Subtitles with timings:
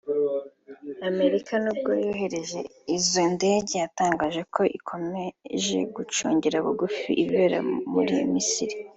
[1.09, 2.59] Amerika nubwo yohereje
[2.95, 7.59] izo ndege yatangaje ko ikomeje gucungira bugufi ibibera
[7.91, 8.01] mu
[8.33, 8.75] Misiri